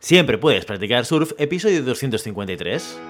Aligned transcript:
Siempre 0.00 0.38
puedes 0.38 0.64
practicar 0.64 1.04
surf, 1.04 1.32
episodio 1.38 1.82
253. 1.82 3.00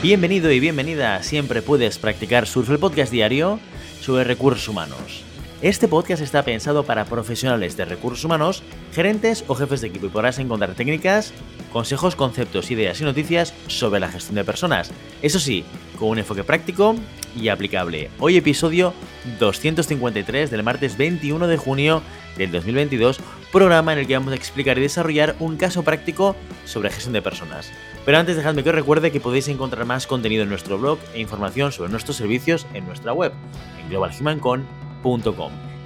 Bienvenido 0.00 0.52
y 0.52 0.60
bienvenida 0.60 1.16
a 1.16 1.22
Siempre 1.24 1.60
puedes 1.60 1.98
practicar 1.98 2.46
surf, 2.46 2.70
el 2.70 2.78
podcast 2.78 3.10
diario 3.10 3.58
sobre 4.00 4.22
recursos 4.22 4.68
humanos. 4.68 5.24
Este 5.62 5.86
podcast 5.86 6.20
está 6.20 6.42
pensado 6.42 6.82
para 6.82 7.04
profesionales 7.04 7.76
de 7.76 7.84
recursos 7.84 8.24
humanos, 8.24 8.64
gerentes 8.92 9.44
o 9.46 9.54
jefes 9.54 9.80
de 9.80 9.86
equipo 9.86 10.06
y 10.06 10.08
podrás 10.08 10.40
encontrar 10.40 10.74
técnicas, 10.74 11.32
consejos, 11.72 12.16
conceptos, 12.16 12.72
ideas 12.72 13.00
y 13.00 13.04
noticias 13.04 13.54
sobre 13.68 14.00
la 14.00 14.08
gestión 14.08 14.34
de 14.34 14.42
personas. 14.42 14.90
Eso 15.22 15.38
sí, 15.38 15.64
con 16.00 16.08
un 16.08 16.18
enfoque 16.18 16.42
práctico 16.42 16.96
y 17.36 17.46
aplicable. 17.46 18.10
Hoy 18.18 18.36
episodio 18.38 18.92
253 19.38 20.50
del 20.50 20.64
martes 20.64 20.96
21 20.96 21.46
de 21.46 21.56
junio 21.56 22.02
del 22.36 22.50
2022, 22.50 23.20
programa 23.52 23.92
en 23.92 24.00
el 24.00 24.08
que 24.08 24.14
vamos 24.14 24.32
a 24.32 24.36
explicar 24.36 24.78
y 24.78 24.82
desarrollar 24.82 25.36
un 25.38 25.56
caso 25.58 25.84
práctico 25.84 26.34
sobre 26.64 26.90
gestión 26.90 27.12
de 27.12 27.22
personas. 27.22 27.70
Pero 28.04 28.18
antes 28.18 28.34
dejadme 28.34 28.64
que 28.64 28.70
os 28.70 28.74
recuerde 28.74 29.12
que 29.12 29.20
podéis 29.20 29.46
encontrar 29.46 29.86
más 29.86 30.08
contenido 30.08 30.42
en 30.42 30.48
nuestro 30.48 30.76
blog 30.76 30.98
e 31.14 31.20
información 31.20 31.70
sobre 31.70 31.92
nuestros 31.92 32.16
servicios 32.16 32.66
en 32.74 32.84
nuestra 32.84 33.12
web, 33.12 33.32
en 33.80 33.90
globalhumancon.com. 33.90 34.81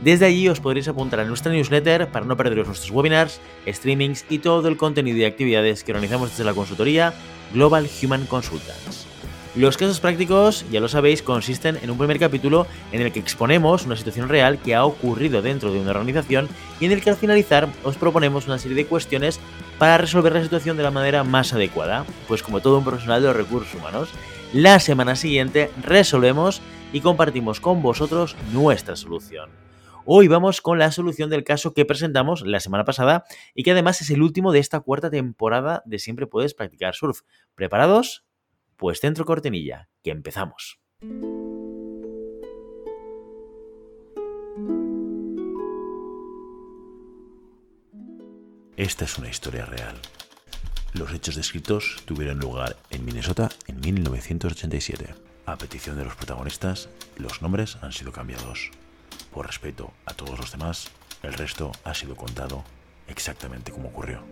Desde 0.02 0.27
allí 0.27 0.48
os 0.48 0.61
podréis 0.61 0.88
apuntar 0.88 1.20
a 1.20 1.24
nuestra 1.24 1.52
newsletter 1.52 2.09
para 2.09 2.27
no 2.27 2.37
perderos 2.37 2.66
nuestros 2.66 2.91
webinars, 2.91 3.41
streamings 3.66 4.27
y 4.29 4.38
todo 4.38 4.69
el 4.69 4.77
contenido 4.77 5.19
y 5.19 5.24
actividades 5.24 5.84
que 5.84 5.93
organizamos 5.93 6.30
desde 6.30 6.45
la 6.45 6.55
consultoría 6.55 7.15
Global 7.52 7.88
Human 8.02 8.27
Consultants. 8.27 9.07
Los 9.57 9.79
casos 9.79 10.01
prácticos, 10.01 10.66
ya 10.71 10.80
lo 10.80 10.88
sabéis, 10.88 11.23
consisten 11.23 11.79
en 11.80 11.91
un 11.91 11.97
primer 11.97 12.19
capítulo 12.19 12.66
en 12.93 13.01
el 13.01 13.10
que 13.10 13.21
exponemos 13.21 13.87
una 13.87 13.97
situación 13.97 14.29
real 14.29 14.59
que 14.59 14.74
ha 14.74 14.84
ocurrido 14.84 15.41
dentro 15.41 15.73
de 15.73 15.80
una 15.80 15.93
organización 15.93 16.46
y 16.79 16.85
en 16.85 16.93
el 16.93 17.01
que 17.01 17.09
al 17.09 17.16
finalizar 17.16 17.66
os 17.83 17.96
proponemos 17.96 18.46
una 18.46 18.59
serie 18.59 18.77
de 18.77 18.85
cuestiones 18.85 19.40
para 19.79 19.96
resolver 19.96 20.35
la 20.35 20.43
situación 20.43 20.77
de 20.77 20.83
la 20.83 20.90
manera 20.90 21.24
más 21.24 21.55
adecuada. 21.55 22.05
Pues 22.29 22.43
como 22.43 22.60
todo 22.60 22.77
un 22.77 22.85
profesional 22.85 23.23
de 23.23 23.29
los 23.29 23.37
recursos 23.37 23.74
humanos, 23.74 24.10
la 24.52 24.79
semana 24.79 25.16
siguiente 25.16 25.71
resolvemos 25.83 26.60
y 26.92 27.01
compartimos 27.01 27.60
con 27.60 27.82
vosotros 27.82 28.37
nuestra 28.52 28.96
solución. 28.96 29.51
Hoy 30.04 30.29
vamos 30.29 30.60
con 30.60 30.79
la 30.79 30.93
solución 30.93 31.30
del 31.30 31.43
caso 31.43 31.74
que 31.74 31.84
presentamos 31.84 32.43
la 32.46 32.60
semana 32.60 32.84
pasada 32.84 33.24
y 33.54 33.65
que 33.65 33.73
además 33.73 34.01
es 34.02 34.10
el 34.10 34.23
último 34.23 34.52
de 34.52 34.60
esta 34.60 34.78
cuarta 34.78 35.10
temporada 35.10 35.82
de 35.84 35.98
Siempre 35.98 36.28
puedes 36.28 36.54
practicar 36.54 36.95
surf. 36.95 37.23
¿Preparados? 37.56 38.24
Pues 38.76 39.01
centro 39.01 39.24
cortinilla, 39.24 39.88
que 40.04 40.10
empezamos. 40.12 40.78
Esta 48.76 49.06
es 49.06 49.18
una 49.18 49.28
historia 49.28 49.65
real. 49.65 49.96
Los 50.93 51.12
hechos 51.12 51.34
descritos 51.34 52.02
tuvieron 52.04 52.38
lugar 52.38 52.76
en 52.90 53.04
Minnesota 53.04 53.48
en 53.66 53.80
1987. 53.80 55.26
A 55.47 55.57
petición 55.57 55.97
de 55.97 56.05
los 56.05 56.16
protagonistas, 56.16 56.89
los 57.16 57.41
nombres 57.41 57.79
han 57.80 57.93
sido 57.93 58.11
cambiados. 58.11 58.73
Por 59.33 59.47
respeto 59.47 59.93
a 60.05 60.13
todos 60.13 60.41
los 60.41 60.51
demás, 60.51 60.91
el 61.23 61.35
resto 61.35 61.71
ha 61.85 61.95
sido 61.95 62.16
contado 62.16 62.65
exactamente 63.07 63.71
como 63.71 63.89
ocurrió. 63.89 64.25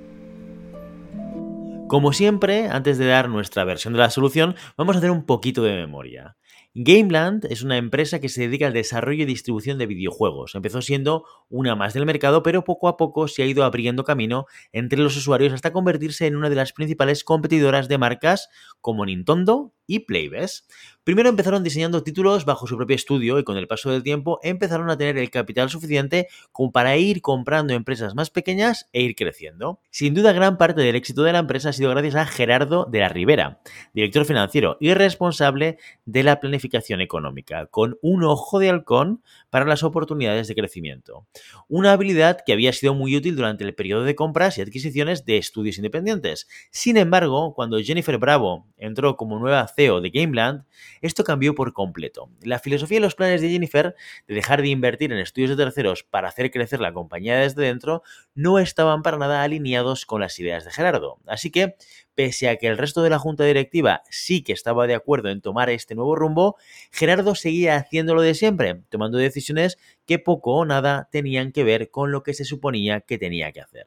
Como 1.87 2.13
siempre, 2.13 2.69
antes 2.69 2.99
de 2.99 3.07
dar 3.07 3.29
nuestra 3.29 3.63
versión 3.63 3.93
de 3.93 4.01
la 4.01 4.11
solución, 4.11 4.57
vamos 4.77 4.97
a 4.97 4.99
hacer 4.99 5.13
un 5.13 5.25
poquito 5.25 5.63
de 5.63 5.77
memoria. 5.77 6.37
Gameland 6.77 7.47
es 7.51 7.63
una 7.63 7.77
empresa 7.77 8.19
que 8.19 8.29
se 8.29 8.41
dedica 8.41 8.67
al 8.67 8.73
desarrollo 8.73 9.23
y 9.23 9.27
distribución 9.27 9.79
de 9.79 9.87
videojuegos. 9.87 10.57
Empezó 10.57 10.83
siendo 10.83 11.25
una 11.49 11.77
más 11.77 11.95
del 11.95 12.05
mercado, 12.05 12.43
pero 12.43 12.65
poco 12.65 12.89
a 12.89 12.97
poco 12.97 13.29
se 13.29 13.45
ha 13.45 13.47
ido 13.47 13.63
abriendo 13.63 14.03
camino 14.03 14.47
entre 14.73 14.99
los 14.99 15.17
usuarios 15.17 15.53
hasta 15.53 15.73
convertirse 15.73 16.27
en 16.27 16.35
una 16.35 16.51
de 16.51 16.57
las 16.57 16.73
principales 16.73 17.23
competidoras 17.23 17.87
de 17.87 17.99
marcas 17.99 18.49
como 18.81 19.07
Nintendo 19.07 19.73
y 19.87 20.01
Playbest. 20.01 20.69
Primero 21.05 21.29
empezaron 21.29 21.63
diseñando 21.63 22.03
títulos 22.03 22.47
bajo 22.47 22.67
su 22.67 22.77
propio 22.77 22.97
estudio 22.97 23.39
y 23.39 23.45
con 23.45 23.59
el 23.59 23.69
paso 23.69 23.91
del 23.91 24.03
tiempo 24.03 24.41
empezaron 24.43 24.89
a 24.89 24.97
tener 24.97 25.19
el 25.19 25.31
capital 25.31 25.69
suficiente 25.69 26.29
como 26.51 26.73
para 26.73 26.97
ir 26.97 27.21
comprando 27.21 27.75
empresas 27.75 28.15
más 28.15 28.31
pequeñas 28.31 28.89
e 28.95 29.03
ir 29.03 29.15
creciendo. 29.15 29.81
Sin 29.91 30.15
duda 30.15 30.33
gran 30.33 30.57
parte 30.57 30.81
del 30.81 30.97
éxito 30.97 31.23
de 31.23 31.35
la 31.35 31.41
empresa 31.41 31.69
ha 31.69 31.73
sido 31.75 31.91
gracias 31.91 32.15
a 32.15 32.25
Gerardo 32.25 32.89
de 32.91 33.01
la 33.01 33.11
Rivera, 33.11 33.61
director 33.93 34.25
financiero 34.25 34.79
y 34.81 34.95
responsable 34.95 35.77
de 36.07 36.23
la 36.23 36.41
planificación 36.41 36.64
económica, 37.01 37.67
con 37.67 37.99
un 38.03 38.25
ojo 38.25 38.59
de 38.59 38.71
halcón 38.71 39.23
para 39.51 39.65
las 39.65 39.83
oportunidades 39.83 40.49
de 40.49 40.55
crecimiento. 40.55 41.27
Una 41.69 41.93
habilidad 41.93 42.41
que 42.45 42.53
había 42.53 42.73
sido 42.73 42.95
muy 42.95 43.17
útil 43.17 43.37
durante 43.37 43.65
el 43.65 43.75
periodo 43.75 44.05
de 44.05 44.15
compras 44.15 44.59
y 44.59 44.63
adquisiciones 44.63 45.25
de 45.25 45.39
estudios 45.39 45.77
independientes. 45.79 46.49
Sin 46.71 46.97
embargo, 46.97 47.55
cuando 47.55 47.79
Jennifer 47.81 48.19
Bravo 48.19 48.67
entró 48.77 49.17
como 49.17 49.39
nueva 49.39 49.67
CEO 49.69 50.01
de 50.01 50.11
Gameland, 50.11 50.65
esto 51.01 51.25
cambió 51.25 51.55
por 51.55 51.73
completo. 51.73 52.31
La 52.43 52.59
filosofía 52.59 52.99
y 52.99 53.01
los 53.01 53.15
planes 53.15 53.41
de 53.41 53.51
Jennifer 53.51 53.95
de 54.27 54.35
dejar 54.35 54.63
de 54.63 54.69
invertir 54.69 55.13
en 55.13 55.19
estudios 55.19 55.51
de 55.51 55.57
terceros 55.57 56.03
para 56.03 56.29
hacer 56.29 56.51
crecer 56.51 56.81
la 56.81 56.93
compañía 56.93 57.37
desde 57.39 57.63
dentro 57.63 58.03
no 58.35 58.59
estaban 58.59 59.03
para 59.03 59.19
nada 59.19 59.43
alineados 59.43 60.07
con 60.07 60.21
las 60.21 60.39
ideas 60.39 60.65
de 60.65 60.71
Gerardo. 60.71 61.19
Así 61.27 61.51
que 61.51 61.77
pese 62.15 62.49
a 62.49 62.57
que 62.57 62.67
el 62.67 62.79
resto 62.79 63.03
de 63.03 63.11
la 63.11 63.19
junta 63.19 63.45
directiva 63.45 64.03
sí 64.11 64.43
que 64.43 64.53
estaba 64.53 64.87
de 64.87 64.95
acuerdo 64.95 65.31
en 65.31 65.41
tomar 65.41 65.71
este 65.71 65.95
nuevo 65.95 66.17
rumbo, 66.17 66.57
Gerardo 66.91 67.35
seguía 67.35 67.77
haciéndolo 67.77 68.23
de 68.23 68.35
siempre, 68.35 68.83
tomando 68.89 69.19
decisiones 69.19 69.79
que 70.07 70.19
poco 70.19 70.55
o 70.55 70.65
nada 70.65 71.09
tenían 71.11 71.53
que 71.53 71.65
ver 71.65 71.91
con 71.91 72.13
lo 72.13 72.23
que 72.23 72.35
se 72.35 72.45
suponía 72.45 73.01
que 73.01 73.19
tenía 73.19 73.53
que 73.53 73.61
hacer. 73.61 73.87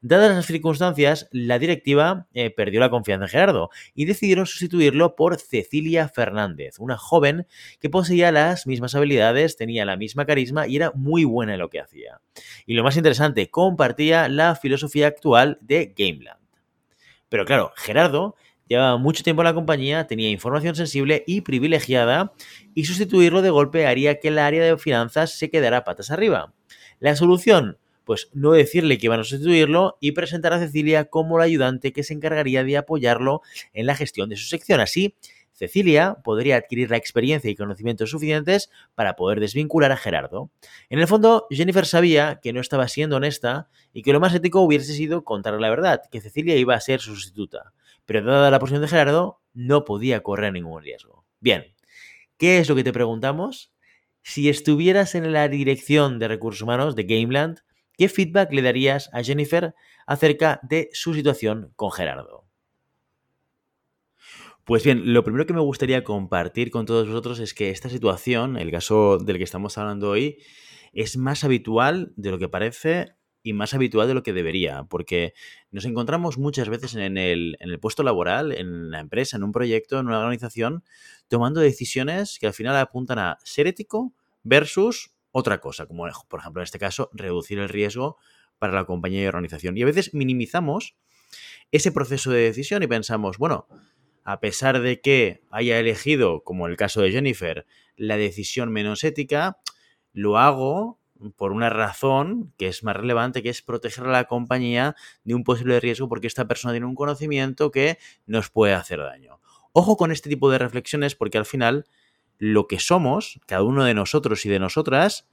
Dadas 0.00 0.34
las 0.34 0.46
circunstancias, 0.46 1.28
la 1.32 1.58
directiva 1.58 2.28
eh, 2.34 2.50
perdió 2.50 2.80
la 2.80 2.90
confianza 2.90 3.24
en 3.24 3.30
Gerardo 3.30 3.70
y 3.94 4.04
decidieron 4.04 4.46
sustituirlo 4.46 5.16
por 5.16 5.38
Cecilia 5.38 6.08
Fernández, 6.08 6.78
una 6.78 6.96
joven 6.96 7.46
que 7.80 7.90
poseía 7.90 8.32
las 8.32 8.66
mismas 8.66 8.94
habilidades, 8.94 9.56
tenía 9.56 9.84
la 9.84 9.96
misma 9.96 10.26
carisma 10.26 10.66
y 10.66 10.76
era 10.76 10.92
muy 10.94 11.24
buena 11.24 11.54
en 11.54 11.60
lo 11.60 11.70
que 11.70 11.80
hacía. 11.80 12.20
Y 12.66 12.74
lo 12.74 12.84
más 12.84 12.96
interesante, 12.96 13.50
compartía 13.50 14.28
la 14.28 14.54
filosofía 14.54 15.06
actual 15.08 15.58
de 15.60 15.92
Gameland. 15.96 16.47
Pero 17.28 17.44
claro, 17.44 17.72
Gerardo 17.76 18.36
llevaba 18.66 18.96
mucho 18.98 19.22
tiempo 19.22 19.42
en 19.42 19.46
la 19.46 19.54
compañía, 19.54 20.06
tenía 20.06 20.30
información 20.30 20.74
sensible 20.74 21.24
y 21.26 21.40
privilegiada, 21.40 22.32
y 22.74 22.84
sustituirlo 22.84 23.42
de 23.42 23.50
golpe 23.50 23.86
haría 23.86 24.20
que 24.20 24.28
el 24.28 24.38
área 24.38 24.64
de 24.64 24.76
finanzas 24.78 25.32
se 25.32 25.50
quedara 25.50 25.84
patas 25.84 26.10
arriba. 26.10 26.52
La 27.00 27.16
solución, 27.16 27.78
pues 28.04 28.30
no 28.32 28.52
decirle 28.52 28.98
que 28.98 29.06
iban 29.06 29.20
a 29.20 29.24
sustituirlo 29.24 29.98
y 30.00 30.12
presentar 30.12 30.52
a 30.52 30.58
Cecilia 30.58 31.06
como 31.06 31.38
la 31.38 31.44
ayudante 31.44 31.92
que 31.92 32.02
se 32.02 32.14
encargaría 32.14 32.64
de 32.64 32.76
apoyarlo 32.76 33.42
en 33.72 33.86
la 33.86 33.94
gestión 33.94 34.28
de 34.28 34.36
su 34.36 34.46
sección. 34.46 34.80
Así, 34.80 35.14
Cecilia 35.58 36.18
podría 36.22 36.56
adquirir 36.56 36.88
la 36.88 36.96
experiencia 36.96 37.50
y 37.50 37.56
conocimientos 37.56 38.10
suficientes 38.10 38.70
para 38.94 39.16
poder 39.16 39.40
desvincular 39.40 39.90
a 39.90 39.96
Gerardo. 39.96 40.52
En 40.88 41.00
el 41.00 41.08
fondo, 41.08 41.48
Jennifer 41.50 41.84
sabía 41.84 42.38
que 42.40 42.52
no 42.52 42.60
estaba 42.60 42.86
siendo 42.86 43.16
honesta 43.16 43.68
y 43.92 44.02
que 44.02 44.12
lo 44.12 44.20
más 44.20 44.32
ético 44.32 44.60
hubiese 44.60 44.92
sido 44.92 45.24
contarle 45.24 45.60
la 45.60 45.70
verdad, 45.70 46.02
que 46.12 46.20
Cecilia 46.20 46.56
iba 46.56 46.76
a 46.76 46.80
ser 46.80 47.00
su 47.00 47.16
sustituta. 47.16 47.72
Pero 48.06 48.24
dada 48.24 48.52
la 48.52 48.60
posición 48.60 48.82
de 48.82 48.88
Gerardo, 48.88 49.40
no 49.52 49.84
podía 49.84 50.22
correr 50.22 50.52
ningún 50.52 50.80
riesgo. 50.80 51.24
Bien, 51.40 51.74
¿qué 52.36 52.58
es 52.58 52.68
lo 52.68 52.76
que 52.76 52.84
te 52.84 52.92
preguntamos? 52.92 53.72
Si 54.22 54.48
estuvieras 54.48 55.16
en 55.16 55.32
la 55.32 55.48
dirección 55.48 56.20
de 56.20 56.28
recursos 56.28 56.62
humanos 56.62 56.94
de 56.94 57.02
Gameland, 57.02 57.58
¿qué 57.96 58.08
feedback 58.08 58.52
le 58.52 58.62
darías 58.62 59.10
a 59.12 59.24
Jennifer 59.24 59.74
acerca 60.06 60.60
de 60.62 60.88
su 60.92 61.14
situación 61.14 61.72
con 61.74 61.90
Gerardo? 61.90 62.47
Pues 64.68 64.84
bien, 64.84 65.14
lo 65.14 65.24
primero 65.24 65.46
que 65.46 65.54
me 65.54 65.62
gustaría 65.62 66.04
compartir 66.04 66.70
con 66.70 66.84
todos 66.84 67.08
vosotros 67.08 67.38
es 67.38 67.54
que 67.54 67.70
esta 67.70 67.88
situación, 67.88 68.58
el 68.58 68.70
caso 68.70 69.16
del 69.16 69.38
que 69.38 69.44
estamos 69.44 69.78
hablando 69.78 70.10
hoy, 70.10 70.42
es 70.92 71.16
más 71.16 71.42
habitual 71.42 72.12
de 72.16 72.30
lo 72.30 72.38
que 72.38 72.50
parece 72.50 73.14
y 73.42 73.54
más 73.54 73.72
habitual 73.72 74.08
de 74.08 74.12
lo 74.12 74.22
que 74.22 74.34
debería, 74.34 74.84
porque 74.84 75.32
nos 75.70 75.86
encontramos 75.86 76.36
muchas 76.36 76.68
veces 76.68 76.96
en 76.96 77.16
el, 77.16 77.56
puesto 77.80 78.02
laboral, 78.02 78.52
en 78.52 78.90
la 78.90 79.00
empresa, 79.00 79.38
en 79.38 79.44
un 79.44 79.52
proyecto, 79.52 79.98
en 79.98 80.06
una 80.06 80.18
organización, 80.18 80.84
tomando 81.28 81.62
decisiones 81.62 82.36
que 82.38 82.46
al 82.46 82.52
final 82.52 82.76
apuntan 82.76 83.18
a 83.20 83.38
ser 83.44 83.68
ético 83.68 84.12
versus 84.42 85.14
otra 85.32 85.62
cosa, 85.62 85.86
como 85.86 86.04
por 86.28 86.40
ejemplo 86.40 86.60
en 86.60 86.64
este 86.64 86.78
caso, 86.78 87.08
reducir 87.14 87.58
el 87.58 87.70
riesgo 87.70 88.18
para 88.58 88.74
la 88.74 88.84
compañía 88.84 89.22
y 89.22 89.26
organización. 89.28 89.78
Y 89.78 89.82
a 89.82 89.86
veces 89.86 90.12
minimizamos 90.12 90.94
ese 91.72 91.90
proceso 91.90 92.30
de 92.30 92.42
decisión 92.42 92.82
y 92.82 92.86
pensamos, 92.86 93.38
bueno, 93.38 93.66
a 94.28 94.40
pesar 94.40 94.82
de 94.82 95.00
que 95.00 95.40
haya 95.50 95.78
elegido, 95.78 96.42
como 96.44 96.66
el 96.66 96.76
caso 96.76 97.00
de 97.00 97.10
Jennifer, 97.10 97.64
la 97.96 98.18
decisión 98.18 98.70
menos 98.70 99.02
ética, 99.02 99.56
lo 100.12 100.36
hago 100.36 100.98
por 101.36 101.50
una 101.50 101.70
razón 101.70 102.52
que 102.58 102.68
es 102.68 102.84
más 102.84 102.94
relevante, 102.94 103.42
que 103.42 103.48
es 103.48 103.62
proteger 103.62 104.04
a 104.04 104.12
la 104.12 104.24
compañía 104.24 104.94
de 105.24 105.34
un 105.34 105.44
posible 105.44 105.80
riesgo 105.80 106.10
porque 106.10 106.26
esta 106.26 106.46
persona 106.46 106.74
tiene 106.74 106.84
un 106.84 106.94
conocimiento 106.94 107.70
que 107.70 107.96
nos 108.26 108.50
puede 108.50 108.74
hacer 108.74 108.98
daño. 108.98 109.40
Ojo 109.72 109.96
con 109.96 110.12
este 110.12 110.28
tipo 110.28 110.50
de 110.50 110.58
reflexiones 110.58 111.14
porque 111.14 111.38
al 111.38 111.46
final 111.46 111.86
lo 112.36 112.66
que 112.66 112.80
somos, 112.80 113.40
cada 113.46 113.62
uno 113.62 113.82
de 113.84 113.94
nosotros 113.94 114.44
y 114.44 114.50
de 114.50 114.58
nosotras, 114.58 115.26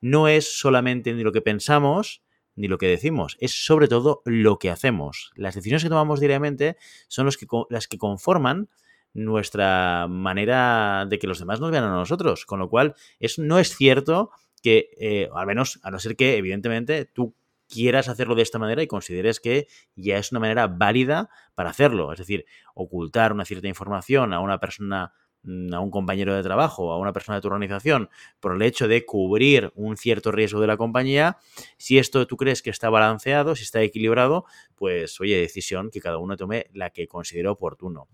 no 0.00 0.26
es 0.26 0.58
solamente 0.58 1.12
ni 1.12 1.22
lo 1.22 1.32
que 1.32 1.42
pensamos 1.42 2.22
ni 2.58 2.68
lo 2.68 2.78
que 2.78 2.88
decimos, 2.88 3.36
es 3.40 3.64
sobre 3.64 3.88
todo 3.88 4.22
lo 4.24 4.58
que 4.58 4.70
hacemos. 4.70 5.30
Las 5.36 5.54
decisiones 5.54 5.84
que 5.84 5.88
tomamos 5.88 6.20
diariamente 6.20 6.76
son 7.06 7.28
que, 7.30 7.46
las 7.70 7.86
que 7.86 7.98
conforman 7.98 8.68
nuestra 9.14 10.06
manera 10.08 11.06
de 11.08 11.18
que 11.18 11.26
los 11.26 11.38
demás 11.38 11.60
nos 11.60 11.70
vean 11.70 11.84
a 11.84 11.90
nosotros, 11.90 12.44
con 12.44 12.58
lo 12.58 12.68
cual 12.68 12.94
es, 13.20 13.38
no 13.38 13.58
es 13.58 13.76
cierto 13.76 14.30
que, 14.62 14.90
eh, 14.98 15.28
al 15.34 15.46
menos, 15.46 15.78
a 15.82 15.90
no 15.90 15.98
ser 15.98 16.16
que, 16.16 16.36
evidentemente, 16.36 17.04
tú 17.04 17.34
quieras 17.68 18.08
hacerlo 18.08 18.34
de 18.34 18.42
esta 18.42 18.58
manera 18.58 18.82
y 18.82 18.86
consideres 18.86 19.40
que 19.40 19.68
ya 19.94 20.18
es 20.18 20.32
una 20.32 20.40
manera 20.40 20.66
válida 20.66 21.30
para 21.54 21.70
hacerlo. 21.70 22.12
Es 22.12 22.18
decir, 22.18 22.44
ocultar 22.74 23.32
una 23.32 23.44
cierta 23.44 23.68
información 23.68 24.32
a 24.32 24.40
una 24.40 24.58
persona 24.58 25.12
a 25.44 25.80
un 25.80 25.90
compañero 25.90 26.34
de 26.34 26.42
trabajo, 26.42 26.92
a 26.92 26.98
una 26.98 27.12
persona 27.12 27.36
de 27.36 27.42
tu 27.42 27.48
organización, 27.48 28.10
por 28.40 28.54
el 28.54 28.62
hecho 28.62 28.88
de 28.88 29.06
cubrir 29.06 29.72
un 29.74 29.96
cierto 29.96 30.32
riesgo 30.32 30.60
de 30.60 30.66
la 30.66 30.76
compañía, 30.76 31.38
si 31.76 31.98
esto 31.98 32.26
tú 32.26 32.36
crees 32.36 32.62
que 32.62 32.70
está 32.70 32.90
balanceado, 32.90 33.56
si 33.56 33.62
está 33.62 33.80
equilibrado, 33.82 34.44
pues 34.74 35.20
oye, 35.20 35.38
decisión 35.38 35.90
que 35.90 36.00
cada 36.00 36.18
uno 36.18 36.36
tome 36.36 36.66
la 36.72 36.90
que 36.90 37.06
considere 37.06 37.48
oportuno. 37.48 38.08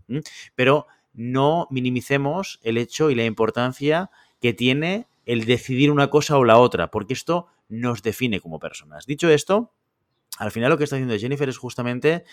Pero 0.54 0.86
no 1.12 1.66
minimicemos 1.70 2.60
el 2.62 2.76
hecho 2.76 3.10
y 3.10 3.14
la 3.14 3.24
importancia 3.24 4.10
que 4.40 4.52
tiene 4.52 5.06
el 5.26 5.46
decidir 5.46 5.90
una 5.90 6.10
cosa 6.10 6.36
o 6.36 6.44
la 6.44 6.58
otra, 6.58 6.90
porque 6.90 7.14
esto 7.14 7.46
nos 7.68 8.02
define 8.02 8.40
como 8.40 8.58
personas. 8.58 9.06
Dicho 9.06 9.30
esto, 9.30 9.72
al 10.38 10.50
final 10.50 10.70
lo 10.70 10.78
que 10.78 10.84
está 10.84 10.96
haciendo 10.96 11.16
Jennifer 11.16 11.48
es 11.48 11.56
justamente 11.56 12.24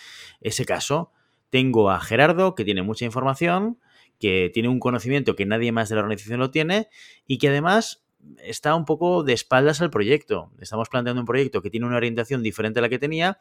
ese 0.42 0.66
caso. 0.66 1.12
Tengo 1.50 1.90
a 1.92 2.00
Gerardo, 2.00 2.56
que 2.56 2.66
tiene 2.66 2.82
mucha 2.82 3.06
información, 3.06 3.80
que 4.22 4.52
tiene 4.54 4.70
un 4.70 4.80
conocimiento 4.80 5.36
que 5.36 5.46
nadie 5.46 5.74
más 5.74 5.90
de 5.90 5.96
la 5.96 6.02
organización 6.02 6.40
lo 6.40 6.52
tiene 6.52 6.88
y 7.28 7.40
que 7.40 7.50
además 7.50 8.06
está 8.44 8.76
un 8.76 8.86
poco 8.86 9.24
de 9.24 9.34
espaldas 9.34 9.82
al 9.82 9.90
proyecto. 9.90 10.52
Estamos 10.60 10.90
planteando 10.90 11.22
un 11.22 11.26
proyecto 11.26 11.62
que 11.62 11.70
tiene 11.70 11.88
una 11.88 11.98
orientación 11.98 12.44
diferente 12.44 12.80
a 12.80 12.84
la 12.84 12.90
que 12.90 13.00
tenía 13.00 13.40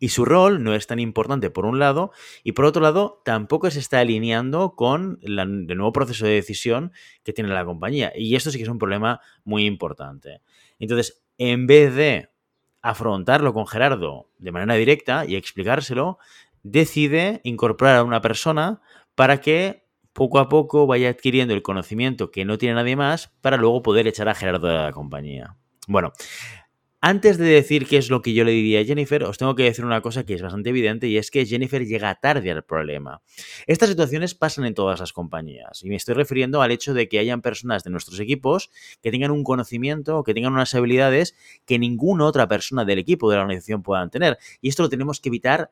y 0.00 0.08
su 0.08 0.24
rol 0.24 0.62
no 0.62 0.74
es 0.74 0.86
tan 0.86 0.98
importante 0.98 1.50
por 1.50 1.66
un 1.66 1.78
lado 1.78 2.12
y 2.42 2.52
por 2.52 2.64
otro 2.64 2.80
lado 2.82 3.20
tampoco 3.24 3.70
se 3.70 3.80
está 3.80 4.00
alineando 4.00 4.74
con 4.76 5.18
el 5.22 5.66
nuevo 5.66 5.92
proceso 5.92 6.24
de 6.24 6.32
decisión 6.32 6.92
que 7.22 7.32
tiene 7.32 7.50
la 7.50 7.64
compañía. 7.64 8.12
Y 8.16 8.34
esto 8.34 8.50
sí 8.50 8.58
que 8.58 8.64
es 8.64 8.70
un 8.70 8.78
problema 8.78 9.20
muy 9.44 9.66
importante. 9.66 10.40
Entonces, 10.78 11.22
en 11.36 11.66
vez 11.66 11.94
de 11.94 12.30
afrontarlo 12.80 13.52
con 13.52 13.66
Gerardo 13.66 14.30
de 14.38 14.52
manera 14.52 14.74
directa 14.74 15.26
y 15.26 15.36
explicárselo, 15.36 16.18
decide 16.62 17.40
incorporar 17.44 17.96
a 17.96 18.04
una 18.04 18.20
persona 18.20 18.80
para 19.14 19.40
que 19.40 19.87
poco 20.18 20.40
a 20.40 20.48
poco 20.48 20.88
vaya 20.88 21.10
adquiriendo 21.10 21.54
el 21.54 21.62
conocimiento 21.62 22.32
que 22.32 22.44
no 22.44 22.58
tiene 22.58 22.74
nadie 22.74 22.96
más 22.96 23.28
para 23.40 23.56
luego 23.56 23.82
poder 23.82 24.08
echar 24.08 24.28
a 24.28 24.34
Gerardo 24.34 24.66
de 24.66 24.74
la 24.74 24.90
compañía. 24.90 25.54
Bueno, 25.86 26.12
antes 27.00 27.38
de 27.38 27.44
decir 27.44 27.86
qué 27.86 27.98
es 27.98 28.10
lo 28.10 28.20
que 28.20 28.32
yo 28.32 28.42
le 28.42 28.50
diría 28.50 28.80
a 28.80 28.84
Jennifer, 28.84 29.22
os 29.22 29.38
tengo 29.38 29.54
que 29.54 29.62
decir 29.62 29.84
una 29.84 30.00
cosa 30.00 30.26
que 30.26 30.34
es 30.34 30.42
bastante 30.42 30.70
evidente 30.70 31.06
y 31.06 31.18
es 31.18 31.30
que 31.30 31.46
Jennifer 31.46 31.86
llega 31.86 32.12
tarde 32.16 32.50
al 32.50 32.64
problema. 32.64 33.22
Estas 33.68 33.90
situaciones 33.90 34.34
pasan 34.34 34.64
en 34.64 34.74
todas 34.74 34.98
las 34.98 35.12
compañías 35.12 35.84
y 35.84 35.88
me 35.88 35.94
estoy 35.94 36.16
refiriendo 36.16 36.62
al 36.62 36.72
hecho 36.72 36.94
de 36.94 37.08
que 37.08 37.20
hayan 37.20 37.40
personas 37.40 37.84
de 37.84 37.90
nuestros 37.90 38.18
equipos 38.18 38.70
que 39.00 39.12
tengan 39.12 39.30
un 39.30 39.44
conocimiento 39.44 40.18
o 40.18 40.24
que 40.24 40.34
tengan 40.34 40.52
unas 40.52 40.74
habilidades 40.74 41.36
que 41.64 41.78
ninguna 41.78 42.24
otra 42.24 42.48
persona 42.48 42.84
del 42.84 42.98
equipo 42.98 43.30
de 43.30 43.36
la 43.36 43.42
organización 43.42 43.84
puedan 43.84 44.10
tener. 44.10 44.36
Y 44.60 44.68
esto 44.68 44.82
lo 44.82 44.88
tenemos 44.88 45.20
que 45.20 45.28
evitar 45.28 45.70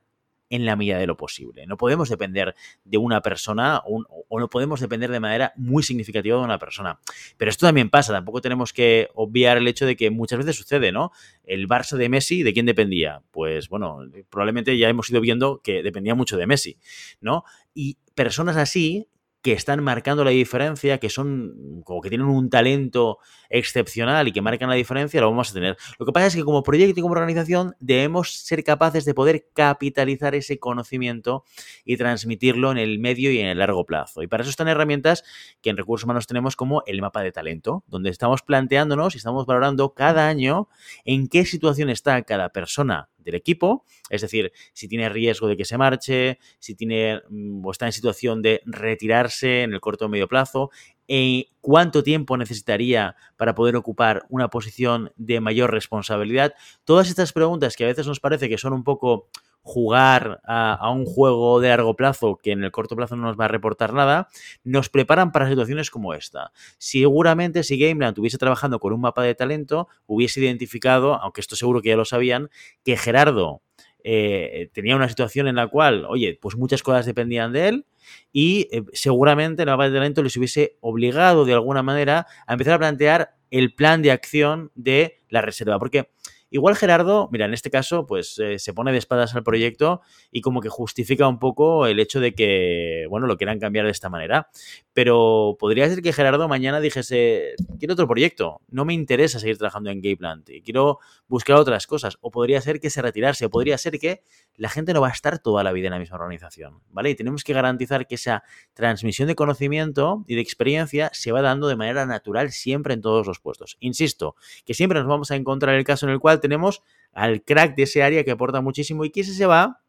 en 0.51 0.65
la 0.65 0.77
medida 0.77 0.99
de 0.99 1.07
lo 1.07 1.17
posible. 1.17 1.67
No 1.67 1.77
podemos 1.77 2.09
depender 2.09 2.55
de 2.85 2.99
una 2.99 3.21
persona 3.23 3.83
o, 3.85 4.39
no 4.39 4.49
podemos 4.49 4.81
depender 4.81 5.11
de 5.11 5.21
manera 5.21 5.53
muy 5.57 5.83
significativa 5.83 6.39
de 6.39 6.45
una 6.45 6.59
persona. 6.59 7.01
Pero 7.37 7.51
esto 7.51 7.67
también 7.67 7.91
pasa, 7.91 8.13
tampoco 8.13 8.41
tenemos 8.41 8.73
que 8.73 9.09
obviar 9.15 9.57
el 9.57 9.69
hecho 9.69 9.87
de 9.87 9.97
que 9.97 10.11
muchas 10.11 10.39
veces 10.39 10.57
sucede, 10.57 10.93
¿no? 10.93 11.11
El 11.45 11.69
Barça 11.69 11.97
de 11.97 12.09
Messi, 12.09 12.43
¿de 12.43 12.53
quién 12.53 12.67
dependía? 12.67 13.23
Pues 13.31 13.69
bueno, 13.69 14.01
probablemente 14.31 14.77
ya 14.79 14.89
hemos 14.89 15.11
ido 15.11 15.21
viendo 15.21 15.61
que 15.63 15.83
dependía 15.83 16.15
mucho 16.15 16.37
de 16.37 16.47
Messi, 16.47 16.79
¿no? 17.21 17.45
Y 17.75 17.99
personas 18.15 18.57
así 18.57 19.09
que 19.47 19.53
están 19.53 19.81
marcando 19.85 20.25
la 20.25 20.33
diferencia, 20.33 20.99
que 20.99 21.09
son 21.09 21.81
como 21.85 22.01
que 22.01 22.09
tienen 22.09 22.27
un 22.27 22.51
talento 22.51 23.19
excepcional 23.49 24.27
y 24.27 24.33
que 24.33 24.43
marcan 24.43 24.69
la 24.69 24.75
diferencia, 24.75 25.21
lo 25.21 25.31
vamos 25.31 25.53
a 25.53 25.55
tener. 25.55 25.77
Lo 26.01 26.05
que 26.05 26.11
pasa 26.11 26.27
es 26.27 26.35
que 26.35 26.43
como 26.43 26.65
proyecto 26.65 26.99
y 26.99 27.03
como 27.05 27.13
organización 27.13 27.77
debemos 27.79 28.45
ser 28.45 28.65
capaces 28.65 29.05
de 29.05 29.15
poder 29.15 29.47
capitalizar 29.55 30.35
ese 30.35 30.59
conocimiento 30.59 31.45
y 31.85 31.97
transmitirlo 31.97 32.73
en 32.73 32.79
el 32.79 32.99
medio 32.99 33.31
y 33.31 33.39
en 33.39 33.47
el 33.47 33.59
largo 33.59 33.87
plazo. 33.87 34.21
Y 34.21 34.27
para 34.27 34.43
eso 34.43 34.51
están 34.51 34.67
herramientas 34.67 35.23
que 35.63 35.71
en 35.71 35.77
recursos 35.77 36.07
humanos 36.07 36.27
tenemos 36.27 36.57
como 36.57 36.83
el 36.85 37.01
mapa 37.01 37.23
de 37.23 37.31
talento, 37.31 37.85
donde 37.87 38.11
estamos 38.11 38.43
planteándonos 38.43 39.15
y 39.15 39.19
estamos 39.19 39.47
valorando 39.47 39.95
cada 39.95 40.27
año 40.27 40.69
en 41.05 41.29
qué 41.29 41.45
situación 41.45 41.89
está 41.89 42.21
cada 42.23 42.49
persona 42.49 43.11
del 43.27 43.35
equipo, 43.35 43.85
es 44.09 44.23
decir, 44.23 44.53
si 44.73 44.89
tiene 44.89 45.11
riesgo 45.11 45.49
de 45.49 45.57
que 45.57 45.67
se 45.67 45.77
marche, 45.77 46.39
si 46.59 46.75
tiene 46.75 47.21
mm, 47.29 47.67
o 47.67 47.71
está 47.71 47.85
en 47.85 47.93
situación 47.93 48.41
de 48.41 48.63
retirarse 48.65 49.65
en 49.65 49.75
el 49.75 49.81
corto 49.81 50.07
o 50.07 50.09
medio 50.09 50.29
plazo, 50.29 50.71
eh, 51.09 51.47
cuánto 51.61 52.03
tiempo 52.03 52.37
necesitaría 52.37 53.17
para 53.37 53.55
poder 53.55 53.77
ocupar 53.77 54.25
una 54.29 54.49
posición 54.49 55.13
de 55.17 55.41
mayor 55.41 55.71
responsabilidad. 55.71 56.55
Todas 56.85 57.09
estas 57.09 57.33
preguntas 57.33 57.77
que 57.77 57.85
a 57.85 57.89
veces 57.89 58.07
nos 58.07 58.21
parece 58.21 58.49
que 58.49 58.59
son 58.59 58.73
un 58.73 58.85
poco 58.85 59.29
jugar 59.67 60.41
a, 60.45 60.91
un 60.93 61.05
juego 61.05 61.61
de 61.61 61.71
largo 61.71 61.97
plazo 61.97 62.39
que 62.41 62.53
en 62.53 62.63
el 62.63 62.71
corto 62.71 62.95
plazo 62.95 63.17
no 63.17 63.25
nos 63.25 63.37
va 63.39 63.47
a 63.47 63.49
reportar 63.49 63.93
nada, 63.93 64.29
nos 64.63 64.89
preparan 64.89 65.33
para 65.33 65.49
situaciones 65.49 65.91
como 65.91 66.15
esta. 66.15 66.53
Seguramente 66.79 67.65
si 67.65 67.77
Gameland 67.77 68.13
estuviese 68.13 68.39
trabajando 68.39 68.79
con 68.79 68.93
un 68.93 69.01
mapa 69.01 69.25
de 69.25 69.35
talento, 69.35 69.89
hubiese 70.07 70.39
identificado, 70.39 71.17
aunque 71.17 71.41
esto 71.41 71.57
seguro 71.57 71.83
que 71.83 71.89
ya 71.89 71.97
lo 71.97 72.05
sabían, 72.05 72.49
que 72.85 72.97
Gerardo 72.97 73.61
eh, 74.05 74.71
tenía 74.73 74.95
una 74.95 75.09
situación 75.09 75.49
en 75.49 75.57
la 75.57 75.67
cual, 75.67 76.07
oye, 76.09 76.39
pues 76.41 76.57
muchas 76.57 76.85
cosas 76.85 77.05
dependían 77.05 77.53
de 77.53 77.67
él 77.67 77.87
y 78.33 78.69
eh, 78.71 78.85
seguramente 78.93 79.63
el 79.63 79.69
mapa 79.69 79.89
de 79.89 79.97
talento 79.97 80.23
les 80.23 80.37
hubiese 80.37 80.77
obligado 80.81 81.45
de 81.45 81.55
alguna 81.55 81.83
manera 81.83 82.29
a 82.47 82.53
empezar 82.53 82.75
a 82.75 82.79
plantear 82.79 83.35
el 83.51 83.75
plan 83.75 84.03
de 84.03 84.13
acción 84.13 84.71
de 84.77 85.25
la 85.29 85.43
reserva. 85.43 85.81
Porque 85.81 86.11
Igual 86.57 86.75
Gerardo, 86.75 87.29
mira, 87.31 87.45
en 87.45 87.53
este 87.53 87.71
caso, 87.71 88.07
pues 88.07 88.39
eh, 88.39 88.59
se 88.59 88.73
pone 88.73 88.91
de 88.91 88.97
espadas 88.97 89.35
al 89.35 89.43
proyecto 89.43 90.01
y 90.33 90.41
como 90.41 90.63
que 90.63 90.71
justifica 90.71 91.29
un 91.29 91.39
poco 91.39 91.87
el 91.87 92.01
hecho 92.01 92.19
de 92.19 92.35
que, 92.35 93.05
bueno, 93.11 93.27
lo 93.27 93.37
quieran 93.37 93.59
cambiar 93.59 93.85
de 93.85 93.91
esta 93.91 94.09
manera. 94.09 94.49
Pero 94.95 95.59
podría 95.61 95.87
ser 95.87 96.01
que 96.01 96.15
Gerardo 96.15 96.49
mañana 96.49 96.81
dijese, 96.81 97.57
quiero 97.79 97.93
otro 97.93 98.09
proyecto, 98.09 98.63
no 98.69 98.87
me 98.87 98.95
interesa 98.95 99.39
seguir 99.39 99.59
trabajando 99.59 99.91
en 99.91 100.01
Gayplant 100.01 100.49
y 100.49 100.63
quiero 100.63 100.99
buscar 101.29 101.57
otras 101.57 101.87
cosas. 101.87 102.17
O 102.23 102.31
podría 102.31 102.59
ser 102.63 102.81
que 102.81 102.89
se 102.89 103.03
retirase, 103.03 103.45
o 103.45 103.51
podría 103.51 103.77
ser 103.77 103.99
que 103.99 104.23
la 104.57 104.69
gente 104.69 104.93
no 104.93 105.01
va 105.01 105.09
a 105.09 105.13
estar 105.13 105.39
toda 105.39 105.63
la 105.63 105.73
vida 105.73 105.87
en 105.89 105.93
la 105.93 105.99
misma 105.99 106.17
organización, 106.17 106.81
¿vale? 106.91 107.11
Y 107.11 107.15
tenemos 107.15 107.45
que 107.45 107.53
garantizar 107.53 108.07
que 108.07 108.15
esa 108.15 108.43
transmisión 108.75 109.29
de 109.29 109.35
conocimiento 109.35 110.25
y 110.27 110.35
de 110.35 110.41
experiencia 110.41 111.11
se 111.13 111.33
va 111.33 111.43
dando 111.43 111.69
de 111.69 111.77
manera 111.77 112.07
natural 112.07 112.53
siempre 112.53 112.95
en 112.95 113.03
todos 113.03 113.27
los 113.27 113.41
puestos. 113.41 113.77
Insisto, 113.81 114.37
que 114.65 114.75
siempre 114.75 114.99
nos 114.99 115.09
vamos 115.09 115.31
a 115.31 115.37
encontrar 115.37 115.75
el 115.75 115.85
caso 115.85 116.07
en 116.07 116.13
el 116.13 116.21
cual 116.21 116.41
tenemos 116.41 116.83
al 117.13 117.43
crack 117.43 117.77
de 117.77 117.85
ese 117.85 118.03
área 118.03 118.25
que 118.25 118.31
aporta 118.31 118.61
muchísimo 118.61 119.05
y 119.05 119.11
que 119.11 119.25
si 119.25 119.33
se 119.33 119.47
va, 119.47 119.83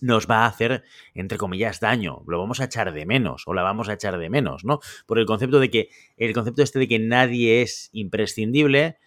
nos 0.00 0.26
va 0.28 0.44
a 0.44 0.46
hacer, 0.46 0.84
entre 1.14 1.38
comillas, 1.38 1.80
daño. 1.80 2.22
Lo 2.26 2.38
vamos 2.38 2.60
a 2.60 2.64
echar 2.64 2.92
de 2.92 3.06
menos 3.06 3.44
o 3.46 3.54
la 3.54 3.62
vamos 3.62 3.88
a 3.88 3.94
echar 3.94 4.18
de 4.18 4.30
menos, 4.30 4.64
¿no? 4.64 4.80
Por 5.06 5.18
el 5.18 5.26
concepto 5.26 5.60
de 5.60 5.70
que, 5.70 5.88
el 6.16 6.32
concepto 6.32 6.62
este 6.62 6.78
de 6.78 6.88
que 6.88 6.98
nadie 6.98 7.62
es 7.62 7.88
imprescindible 7.92 8.98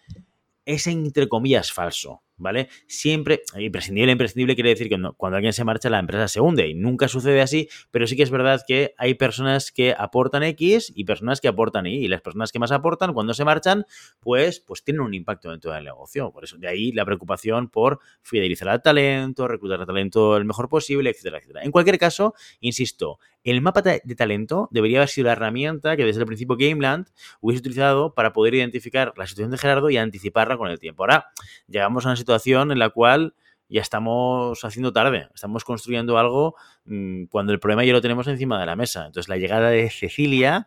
es, 0.64 0.86
entre 0.86 1.28
comillas, 1.28 1.72
falso. 1.72 2.22
¿Vale? 2.40 2.68
Siempre, 2.86 3.42
imprescindible, 3.56 4.12
imprescindible 4.12 4.54
quiere 4.54 4.70
decir 4.70 4.88
que 4.88 4.98
cuando 5.16 5.36
alguien 5.36 5.52
se 5.52 5.62
marcha 5.64 5.90
la 5.90 5.98
empresa 5.98 6.26
se 6.26 6.40
hunde 6.40 6.66
y 6.68 6.74
nunca 6.74 7.06
sucede 7.06 7.40
así, 7.40 7.68
pero 7.90 8.06
sí 8.06 8.16
que 8.16 8.22
es 8.22 8.30
verdad 8.30 8.62
que 8.66 8.94
hay 8.98 9.14
personas 9.14 9.70
que 9.70 9.94
aportan 9.96 10.42
X 10.42 10.92
y 10.94 11.04
personas 11.04 11.40
que 11.40 11.48
aportan 11.48 11.86
Y 11.86 12.04
y 12.04 12.08
las 12.08 12.22
personas 12.22 12.50
que 12.50 12.58
más 12.58 12.72
aportan 12.72 13.12
cuando 13.12 13.34
se 13.34 13.44
marchan, 13.44 13.84
pues, 14.18 14.60
pues 14.60 14.82
tienen 14.82 15.02
un 15.02 15.14
impacto 15.14 15.50
dentro 15.50 15.72
del 15.72 15.84
negocio. 15.84 16.32
Por 16.32 16.44
eso, 16.44 16.56
de 16.56 16.68
ahí 16.68 16.92
la 16.92 17.04
preocupación 17.04 17.68
por 17.68 18.00
fidelizar 18.22 18.68
al 18.68 18.82
talento, 18.82 19.46
reclutar 19.46 19.80
al 19.80 19.86
talento 19.86 20.36
el 20.36 20.44
mejor 20.44 20.68
posible, 20.68 21.10
etcétera, 21.10 21.38
etcétera. 21.38 21.62
En 21.62 21.70
cualquier 21.70 21.98
caso, 21.98 22.34
insisto, 22.60 23.18
el 23.42 23.62
mapa 23.62 23.80
de 23.82 24.14
talento 24.16 24.68
debería 24.70 24.98
haber 24.98 25.08
sido 25.08 25.26
la 25.26 25.32
herramienta 25.32 25.96
que 25.96 26.04
desde 26.04 26.20
el 26.20 26.26
principio 26.26 26.56
Gameland 26.58 27.06
hubiese 27.40 27.60
utilizado 27.60 28.14
para 28.14 28.32
poder 28.32 28.54
identificar 28.54 29.14
la 29.16 29.26
situación 29.26 29.50
de 29.50 29.58
Gerardo 29.58 29.88
y 29.88 29.96
anticiparla 29.96 30.58
con 30.58 30.68
el 30.68 30.78
tiempo. 30.78 31.02
Ahora 31.02 31.26
llegamos 31.66 32.04
a 32.04 32.10
una 32.10 32.16
situación 32.16 32.29
en 32.46 32.78
la 32.78 32.90
cual 32.90 33.34
ya 33.68 33.80
estamos 33.80 34.64
haciendo 34.64 34.92
tarde, 34.92 35.28
estamos 35.34 35.64
construyendo 35.64 36.18
algo 36.18 36.56
mm, 36.84 37.24
cuando 37.26 37.52
el 37.52 37.60
problema 37.60 37.84
ya 37.84 37.92
lo 37.92 38.00
tenemos 38.00 38.26
encima 38.26 38.58
de 38.58 38.66
la 38.66 38.76
mesa. 38.76 39.06
Entonces 39.06 39.28
la 39.28 39.36
llegada 39.36 39.70
de 39.70 39.88
Cecilia, 39.90 40.66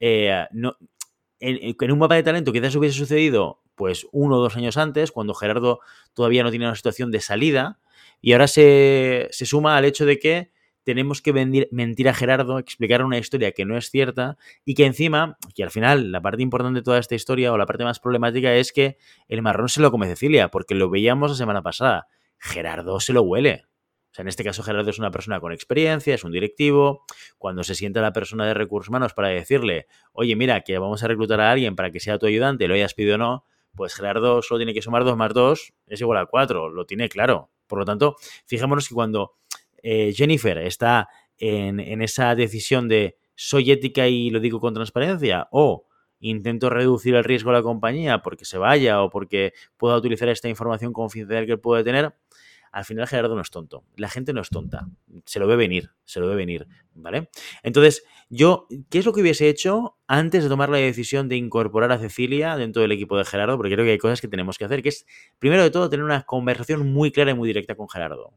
eh, 0.00 0.46
no, 0.52 0.76
en, 1.38 1.92
un 1.92 1.98
mapa 1.98 2.14
de 2.14 2.22
talento 2.22 2.52
quizás 2.52 2.74
hubiese 2.76 2.98
sucedido 2.98 3.60
pues 3.74 4.06
uno 4.12 4.36
o 4.36 4.40
dos 4.40 4.56
años 4.56 4.76
antes, 4.76 5.10
cuando 5.10 5.34
Gerardo 5.34 5.80
todavía 6.12 6.42
no 6.42 6.50
tiene 6.50 6.66
una 6.66 6.76
situación 6.76 7.10
de 7.10 7.20
salida, 7.20 7.78
y 8.20 8.32
ahora 8.32 8.46
se, 8.46 9.28
se 9.30 9.46
suma 9.46 9.78
al 9.78 9.86
hecho 9.86 10.04
de 10.04 10.18
que 10.18 10.52
tenemos 10.90 11.22
que 11.22 11.32
mentir 11.70 12.08
a 12.08 12.14
Gerardo, 12.14 12.58
explicar 12.58 13.04
una 13.04 13.16
historia 13.16 13.52
que 13.52 13.64
no 13.64 13.76
es 13.76 13.90
cierta 13.90 14.36
y 14.64 14.74
que 14.74 14.86
encima, 14.86 15.38
que 15.54 15.62
al 15.62 15.70
final 15.70 16.10
la 16.10 16.20
parte 16.20 16.42
importante 16.42 16.80
de 16.80 16.82
toda 16.82 16.98
esta 16.98 17.14
historia 17.14 17.52
o 17.52 17.56
la 17.56 17.66
parte 17.66 17.84
más 17.84 18.00
problemática 18.00 18.52
es 18.54 18.72
que 18.72 18.98
el 19.28 19.40
marrón 19.40 19.68
se 19.68 19.80
lo 19.80 19.90
come 19.92 20.08
Cecilia, 20.08 20.48
porque 20.48 20.74
lo 20.74 20.90
veíamos 20.90 21.30
la 21.30 21.36
semana 21.36 21.62
pasada. 21.62 22.08
Gerardo 22.38 22.98
se 22.98 23.12
lo 23.12 23.22
huele. 23.22 23.66
O 24.10 24.14
sea, 24.14 24.22
en 24.22 24.28
este 24.28 24.42
caso 24.42 24.64
Gerardo 24.64 24.90
es 24.90 24.98
una 24.98 25.12
persona 25.12 25.38
con 25.38 25.52
experiencia, 25.52 26.14
es 26.14 26.24
un 26.24 26.32
directivo. 26.32 27.04
Cuando 27.38 27.62
se 27.62 27.76
sienta 27.76 28.00
la 28.00 28.12
persona 28.12 28.44
de 28.44 28.54
recursos 28.54 28.88
humanos 28.88 29.14
para 29.14 29.28
decirle, 29.28 29.86
oye, 30.12 30.34
mira, 30.34 30.62
que 30.62 30.76
vamos 30.78 31.04
a 31.04 31.06
reclutar 31.06 31.40
a 31.40 31.52
alguien 31.52 31.76
para 31.76 31.92
que 31.92 32.00
sea 32.00 32.18
tu 32.18 32.26
ayudante, 32.26 32.66
lo 32.66 32.74
hayas 32.74 32.94
pedido 32.94 33.14
o 33.14 33.18
no, 33.18 33.44
pues 33.76 33.94
Gerardo 33.94 34.42
solo 34.42 34.58
tiene 34.58 34.74
que 34.74 34.82
sumar 34.82 35.04
2 35.04 35.16
más 35.16 35.32
2 35.32 35.72
es 35.86 36.00
igual 36.00 36.18
a 36.18 36.26
4, 36.26 36.70
lo 36.70 36.86
tiene 36.86 37.08
claro. 37.08 37.50
Por 37.68 37.78
lo 37.78 37.84
tanto, 37.84 38.16
fijémonos 38.46 38.88
que 38.88 38.96
cuando 38.96 39.36
eh, 39.82 40.12
Jennifer 40.14 40.58
está 40.58 41.08
en, 41.38 42.02
esa 42.02 42.34
decisión 42.34 42.88
de 42.88 43.16
soy 43.34 43.70
ética 43.70 44.06
y 44.06 44.30
lo 44.30 44.40
digo 44.40 44.60
con 44.60 44.74
transparencia 44.74 45.48
o 45.50 45.86
intento 46.20 46.68
reducir 46.68 47.14
el 47.14 47.24
riesgo 47.24 47.50
de 47.50 47.56
la 47.56 47.62
compañía 47.62 48.20
porque 48.20 48.44
se 48.44 48.58
vaya 48.58 49.02
o 49.02 49.08
porque 49.08 49.54
pueda 49.78 49.96
utilizar 49.96 50.28
esta 50.28 50.48
información 50.48 50.92
confidencial 50.92 51.46
que 51.46 51.56
puede 51.56 51.82
tener, 51.82 52.14
al 52.72 52.84
final 52.84 53.06
Gerardo 53.06 53.34
no 53.34 53.40
es 53.40 53.50
tonto. 53.50 53.84
La 53.96 54.08
gente 54.08 54.32
no 54.32 54.40
es 54.40 54.50
tonta. 54.50 54.86
Se 55.24 55.40
lo 55.40 55.46
ve 55.46 55.56
venir, 55.56 55.90
se 56.04 56.20
lo 56.20 56.28
ve 56.28 56.36
venir, 56.36 56.68
¿vale? 56.94 57.30
Entonces, 57.62 58.04
yo, 58.28 58.66
¿qué 58.90 58.98
es 58.98 59.06
lo 59.06 59.12
que 59.12 59.22
hubiese 59.22 59.48
hecho 59.48 59.96
antes 60.06 60.42
de 60.42 60.48
tomar 60.48 60.68
la 60.68 60.76
decisión 60.76 61.28
de 61.28 61.36
incorporar 61.36 61.90
a 61.90 61.98
Cecilia 61.98 62.56
dentro 62.56 62.82
del 62.82 62.92
equipo 62.92 63.16
de 63.16 63.24
Gerardo? 63.24 63.56
Porque 63.56 63.72
creo 63.72 63.84
que 63.84 63.92
hay 63.92 63.98
cosas 63.98 64.20
que 64.20 64.28
tenemos 64.28 64.56
que 64.58 64.66
hacer, 64.66 64.82
que 64.82 64.90
es, 64.90 65.06
primero 65.38 65.62
de 65.62 65.70
todo, 65.70 65.90
tener 65.90 66.04
una 66.04 66.22
conversación 66.22 66.92
muy 66.92 67.10
clara 67.10 67.32
y 67.32 67.34
muy 67.34 67.48
directa 67.48 67.74
con 67.74 67.88
Gerardo. 67.88 68.34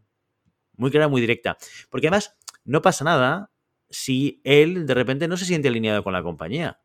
Muy 0.75 0.91
clara 0.91 1.07
muy 1.07 1.21
directa. 1.21 1.57
Porque 1.89 2.07
además, 2.07 2.35
no 2.65 2.81
pasa 2.81 3.03
nada 3.05 3.51
si 3.89 4.41
él 4.43 4.85
de 4.85 4.93
repente 4.93 5.27
no 5.27 5.37
se 5.37 5.45
siente 5.45 5.67
alineado 5.67 6.03
con 6.03 6.13
la 6.13 6.23
compañía. 6.23 6.82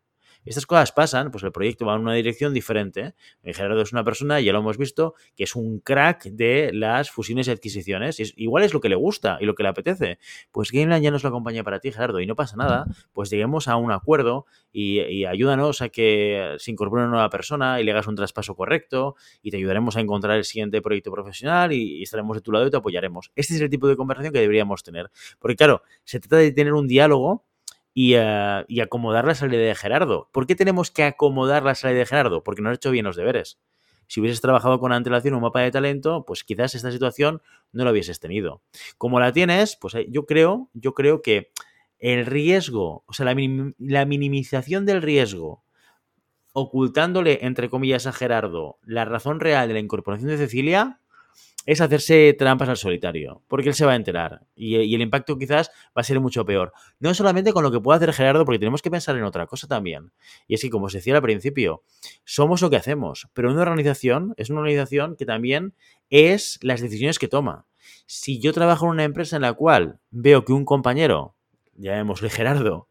Estas 0.49 0.64
cosas 0.64 0.93
pasan, 0.93 1.31
pues 1.31 1.45
el 1.45 1.52
proyecto 1.52 1.85
va 1.85 1.95
en 1.95 2.00
una 2.00 2.14
dirección 2.14 2.55
diferente. 2.55 3.14
Gerardo 3.45 3.83
es 3.83 3.93
una 3.93 4.02
persona, 4.02 4.40
ya 4.40 4.52
lo 4.52 4.61
hemos 4.61 4.78
visto, 4.78 5.14
que 5.37 5.45
es 5.45 5.55
un 5.55 5.81
crack 5.81 6.25
de 6.25 6.71
las 6.73 7.11
fusiones 7.11 7.49
y 7.49 7.50
adquisiciones. 7.50 8.19
igual 8.37 8.64
es 8.64 8.73
lo 8.73 8.81
que 8.81 8.88
le 8.88 8.95
gusta 8.95 9.37
y 9.40 9.45
lo 9.45 9.55
que 9.55 9.62
le 9.62 9.69
apetece. 9.69 10.19
Pues 10.50 10.73
Gameland 10.73 11.05
ya 11.05 11.11
no 11.11 11.19
es 11.19 11.25
la 11.25 11.31
compañía 11.31 11.62
para 11.64 11.81
ti, 11.81 11.93
Gerardo, 11.93 12.21
y 12.21 12.26
no 12.26 12.35
pasa 12.35 12.57
nada. 12.57 12.87
Pues 13.12 13.28
lleguemos 13.28 13.69
a 13.69 13.76
un 13.76 13.93
acuerdo 13.93 14.47
y, 14.73 15.25
ayúdanos 15.26 15.83
a 15.83 15.90
que 15.90 16.57
se 16.59 16.71
incorpore 16.71 17.02
una 17.02 17.11
nueva 17.11 17.28
persona 17.28 17.81
y 17.81 17.85
le 17.85 17.90
hagas 17.90 18.07
un 18.07 18.17
traspaso 18.17 18.55
correcto 18.55 19.17
y 19.43 19.50
te 19.50 19.59
ayudaremos 19.59 19.97
a 19.99 20.00
encontrar 20.00 20.38
el 20.38 20.45
siguiente 20.45 20.81
proyecto 20.81 21.12
profesional 21.12 21.73
y, 21.73 21.99
y 21.99 22.02
estaremos 22.05 22.38
de 22.38 22.40
tu 22.40 22.52
lado 22.52 22.67
y 22.67 22.71
te 22.71 22.78
apoyaremos. 22.78 23.31
Este 23.37 23.55
es 23.55 23.61
el 23.61 23.69
tipo 23.69 23.87
de 23.87 23.97
conversación 23.97 24.33
que 24.33 24.40
deberíamos 24.40 24.83
tener. 24.83 25.11
Porque 25.38 25.57
claro, 25.57 25.83
se 26.05 26.21
trata 26.21 26.37
de 26.37 26.52
tener 26.52 26.73
un 26.73 26.88
diálogo 26.88 27.45
y, 28.00 28.81
acomodar 28.81 29.26
la 29.26 29.35
salida 29.35 29.61
de 29.61 29.75
Gerardo. 29.75 30.28
¿Por 30.33 30.47
qué 30.47 30.55
tenemos 30.55 30.93
que 30.93 31.02
acomodar 31.02 31.64
la 31.64 31.75
salida 31.75 31.99
de 31.99 32.07
Gerardo? 32.07 32.45
Porque 32.45 32.62
no 32.62 32.71
has 32.71 32.76
hecho 32.76 32.93
bien 32.93 33.05
los 33.05 33.17
deberes. 33.17 33.59
Si 34.07 34.21
hubieses 34.21 34.40
trabajado 34.40 34.78
con 34.78 34.93
antelación 34.93 35.35
un 35.35 35.43
mapa 35.43 35.62
de 35.62 35.73
talento, 35.73 36.25
pues 36.25 36.45
quizás 36.45 36.76
esta 36.76 36.93
situación 36.93 37.43
no 37.73 37.85
la 37.85 37.90
hubieses 37.90 38.21
tenido. 38.21 38.62
Como 38.99 39.19
la 39.19 39.33
tienes, 39.33 39.75
pues 39.75 39.97
eh, 39.97 40.07
yo 40.11 40.26
creo, 40.26 40.71
yo 40.75 40.95
creo 40.95 41.23
que 41.23 41.50
el 41.99 42.25
riesgo, 42.25 43.02
o 43.07 43.12
sea, 43.12 43.26
la, 43.26 43.35
la 43.78 44.05
minimización 44.05 44.87
del 44.87 45.02
riesgo, 45.02 45.64
ocultándole, 46.52 47.40
entre 47.43 47.69
comillas, 47.69 48.07
a 48.07 48.12
Gerardo 48.12 48.78
la 48.85 49.07
razón 49.07 49.40
real 49.40 49.67
de 49.67 49.75
la 49.75 49.81
incorporación 49.81 50.31
de 50.31 50.38
Cecilia, 50.38 51.00
es 51.68 51.83
hacerse 51.83 52.35
trampas 52.38 52.71
al 52.71 52.78
solitario, 52.78 53.42
porque 53.47 53.68
él 53.68 53.75
se 53.75 53.85
va 53.85 53.92
a 53.92 53.97
enterar 53.97 54.40
y, 54.57 54.76
el 54.95 55.02
impacto 55.02 55.37
quizás 55.37 55.71
va 55.88 56.00
a 56.00 56.02
ser 56.02 56.18
mucho 56.18 56.47
peor. 56.47 56.73
No 56.99 57.12
solamente 57.12 57.52
con 57.52 57.62
lo 57.62 57.71
que 57.71 57.78
puede 57.78 57.99
hacer 57.99 58.14
Gerardo, 58.14 58.47
porque 58.47 58.59
tenemos 58.59 58.80
que 58.80 58.90
pensar 58.90 59.18
en 59.18 59.25
otra 59.25 59.47
cosa 59.47 59.66
también. 59.68 60.12
Y 60.47 60.54
es 60.54 60.62
que, 60.62 60.71
como 60.71 60.87
os 60.87 60.95
decía 60.95 61.14
al 61.14 61.21
principio, 61.21 61.83
somos 62.25 62.62
lo 62.62 62.71
que 62.71 62.76
hacemos, 62.76 63.28
pero 63.35 63.52
una 63.52 63.61
organización 63.61 64.33
es 64.38 64.49
una 64.49 64.61
organización 64.61 65.14
que 65.14 65.26
también 65.26 65.75
es 66.09 66.59
las 66.62 66.80
decisiones 66.80 67.18
que 67.18 67.28
toma. 67.28 67.66
Si 68.07 68.40
yo 68.40 68.54
trabajo 68.54 68.87
en 68.87 68.92
una 68.92 69.04
empresa 69.04 69.37
en 69.37 69.42
la 69.42 69.52
cual 69.52 70.00
veo 70.11 70.47
que 70.47 70.54
un 70.54 70.64
compañero, 70.64 71.35
llamémosle 71.75 72.30
Gerardo, 72.30 72.88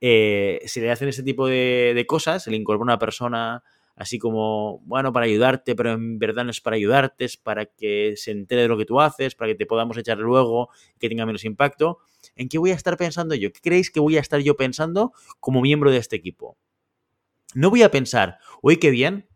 eh, 0.00 0.60
se 0.66 0.80
le 0.80 0.92
hacen 0.92 1.08
ese 1.08 1.24
tipo 1.24 1.48
de, 1.48 1.94
de 1.96 2.06
cosas, 2.06 2.44
se 2.44 2.52
le 2.52 2.56
incorpora 2.58 2.84
una 2.84 2.98
persona 3.00 3.64
así 4.00 4.18
como, 4.18 4.78
bueno, 4.86 5.12
para 5.12 5.26
ayudarte, 5.26 5.76
pero 5.76 5.92
en 5.92 6.18
verdad 6.18 6.44
no 6.44 6.50
es 6.50 6.62
para 6.62 6.76
ayudarte, 6.76 7.26
es 7.26 7.36
para 7.36 7.66
que 7.66 8.14
se 8.16 8.30
entere 8.30 8.62
de 8.62 8.68
lo 8.68 8.78
que 8.78 8.86
tú 8.86 8.98
haces, 8.98 9.34
para 9.34 9.50
que 9.50 9.56
te 9.56 9.66
podamos 9.66 9.98
echar 9.98 10.16
luego, 10.16 10.70
que 10.98 11.10
tenga 11.10 11.26
menos 11.26 11.44
impacto. 11.44 11.98
¿En 12.34 12.48
qué 12.48 12.56
voy 12.56 12.70
a 12.70 12.74
estar 12.76 12.96
pensando 12.96 13.34
yo? 13.34 13.52
¿Qué 13.52 13.60
creéis 13.60 13.90
que 13.90 14.00
voy 14.00 14.16
a 14.16 14.20
estar 14.20 14.40
yo 14.40 14.56
pensando 14.56 15.12
como 15.38 15.60
miembro 15.60 15.90
de 15.90 15.98
este 15.98 16.16
equipo? 16.16 16.56
No 17.54 17.68
voy 17.68 17.82
a 17.82 17.90
pensar, 17.90 18.38
uy, 18.62 18.78
qué 18.78 18.88
bien, 18.88 19.28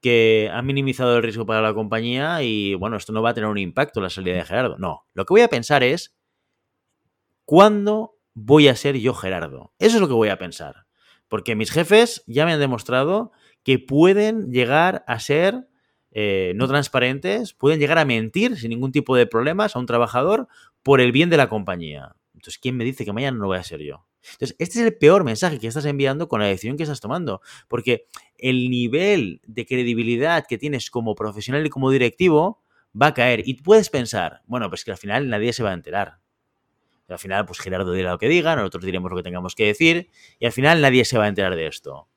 que 0.00 0.50
ha 0.52 0.62
minimizado 0.62 1.16
el 1.16 1.22
riesgo 1.22 1.46
para 1.46 1.62
la 1.62 1.72
compañía 1.72 2.42
y 2.42 2.74
bueno, 2.74 2.96
esto 2.96 3.12
no 3.12 3.22
va 3.22 3.30
a 3.30 3.34
tener 3.34 3.48
un 3.48 3.58
impacto 3.58 4.00
la 4.00 4.10
salida 4.10 4.34
de 4.34 4.44
Gerardo. 4.44 4.78
No, 4.78 5.06
lo 5.14 5.26
que 5.26 5.34
voy 5.34 5.42
a 5.42 5.48
pensar 5.48 5.84
es, 5.84 6.18
¿cuándo 7.44 8.16
voy 8.34 8.66
a 8.66 8.74
ser 8.74 8.98
yo 8.98 9.14
Gerardo? 9.14 9.74
Eso 9.78 9.94
es 9.94 10.00
lo 10.00 10.08
que 10.08 10.14
voy 10.14 10.30
a 10.30 10.38
pensar. 10.38 10.88
Porque 11.28 11.54
mis 11.54 11.70
jefes 11.70 12.24
ya 12.26 12.44
me 12.46 12.52
han 12.52 12.58
demostrado 12.58 13.30
que 13.68 13.78
pueden 13.78 14.50
llegar 14.50 15.04
a 15.06 15.20
ser 15.20 15.68
eh, 16.10 16.54
no 16.56 16.66
transparentes, 16.68 17.52
pueden 17.52 17.78
llegar 17.78 17.98
a 17.98 18.06
mentir 18.06 18.56
sin 18.56 18.70
ningún 18.70 18.92
tipo 18.92 19.14
de 19.14 19.26
problemas 19.26 19.76
a 19.76 19.78
un 19.78 19.84
trabajador 19.84 20.48
por 20.82 21.02
el 21.02 21.12
bien 21.12 21.28
de 21.28 21.36
la 21.36 21.50
compañía. 21.50 22.16
Entonces, 22.32 22.56
¿quién 22.56 22.78
me 22.78 22.84
dice 22.84 23.04
que 23.04 23.12
mañana 23.12 23.36
no 23.36 23.46
voy 23.46 23.58
a 23.58 23.62
ser 23.62 23.82
yo? 23.82 24.06
Entonces, 24.22 24.56
este 24.58 24.78
es 24.78 24.86
el 24.86 24.96
peor 24.96 25.22
mensaje 25.22 25.58
que 25.58 25.66
estás 25.66 25.84
enviando 25.84 26.28
con 26.28 26.40
la 26.40 26.46
decisión 26.46 26.78
que 26.78 26.84
estás 26.84 27.02
tomando, 27.02 27.42
porque 27.68 28.06
el 28.38 28.70
nivel 28.70 29.42
de 29.46 29.66
credibilidad 29.66 30.46
que 30.48 30.56
tienes 30.56 30.90
como 30.90 31.14
profesional 31.14 31.66
y 31.66 31.68
como 31.68 31.90
directivo 31.90 32.62
va 32.98 33.08
a 33.08 33.12
caer. 33.12 33.46
Y 33.46 33.60
puedes 33.60 33.90
pensar, 33.90 34.40
bueno, 34.46 34.70
pues 34.70 34.82
que 34.82 34.92
al 34.92 34.96
final 34.96 35.28
nadie 35.28 35.52
se 35.52 35.62
va 35.62 35.72
a 35.72 35.74
enterar. 35.74 36.20
al 37.06 37.18
final, 37.18 37.44
pues 37.44 37.58
Gerardo 37.58 37.92
dirá 37.92 38.12
lo 38.12 38.18
que 38.18 38.30
diga, 38.30 38.56
nosotros 38.56 38.86
diremos 38.86 39.10
lo 39.10 39.16
que 39.18 39.22
tengamos 39.22 39.54
que 39.54 39.66
decir, 39.66 40.08
y 40.38 40.46
al 40.46 40.52
final 40.52 40.80
nadie 40.80 41.04
se 41.04 41.18
va 41.18 41.26
a 41.26 41.28
enterar 41.28 41.54
de 41.54 41.66
esto. 41.66 42.08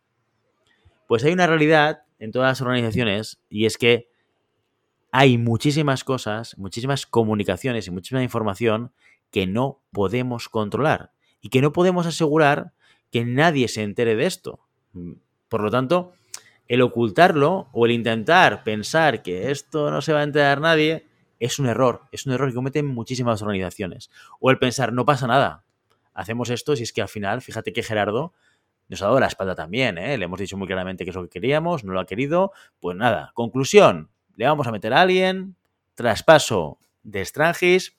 Pues 1.11 1.25
hay 1.25 1.33
una 1.33 1.45
realidad 1.45 2.03
en 2.19 2.31
todas 2.31 2.51
las 2.51 2.61
organizaciones 2.61 3.41
y 3.49 3.65
es 3.65 3.77
que 3.77 4.07
hay 5.11 5.37
muchísimas 5.37 6.05
cosas, 6.05 6.57
muchísimas 6.57 7.05
comunicaciones 7.05 7.85
y 7.85 7.91
muchísima 7.91 8.23
información 8.23 8.93
que 9.29 9.45
no 9.45 9.81
podemos 9.91 10.47
controlar 10.47 11.11
y 11.41 11.49
que 11.49 11.61
no 11.61 11.73
podemos 11.73 12.05
asegurar 12.05 12.71
que 13.11 13.25
nadie 13.25 13.67
se 13.67 13.83
entere 13.83 14.15
de 14.15 14.25
esto. 14.25 14.61
Por 15.49 15.61
lo 15.61 15.69
tanto, 15.69 16.13
el 16.69 16.81
ocultarlo 16.81 17.67
o 17.73 17.85
el 17.85 17.91
intentar 17.91 18.63
pensar 18.63 19.21
que 19.21 19.51
esto 19.51 19.91
no 19.91 20.01
se 20.01 20.13
va 20.13 20.21
a 20.21 20.23
enterar 20.23 20.61
nadie 20.61 21.07
es 21.41 21.59
un 21.59 21.65
error, 21.65 22.03
es 22.13 22.25
un 22.25 22.31
error 22.31 22.47
que 22.47 22.55
cometen 22.55 22.85
muchísimas 22.85 23.41
organizaciones. 23.41 24.11
O 24.39 24.49
el 24.49 24.59
pensar, 24.59 24.93
no 24.93 25.03
pasa 25.03 25.27
nada, 25.27 25.65
hacemos 26.13 26.49
esto 26.49 26.77
si 26.77 26.83
es 26.83 26.93
que 26.93 27.01
al 27.01 27.09
final, 27.09 27.41
fíjate 27.41 27.73
que 27.73 27.83
Gerardo 27.83 28.31
nos 28.91 29.01
ha 29.01 29.05
dado 29.05 29.21
la 29.21 29.27
espalda 29.27 29.55
también, 29.55 29.97
¿eh? 29.97 30.17
Le 30.17 30.25
hemos 30.25 30.37
dicho 30.37 30.57
muy 30.57 30.67
claramente 30.67 31.05
que 31.05 31.11
es 31.11 31.15
lo 31.15 31.23
que 31.23 31.29
queríamos, 31.29 31.85
no 31.85 31.93
lo 31.93 32.01
ha 32.01 32.05
querido. 32.05 32.51
Pues 32.81 32.97
nada, 32.97 33.31
conclusión, 33.33 34.09
le 34.35 34.45
vamos 34.45 34.67
a 34.67 34.71
meter 34.71 34.93
a 34.93 35.01
alguien, 35.01 35.55
traspaso 35.95 36.77
de 37.01 37.23
Strangis 37.23 37.97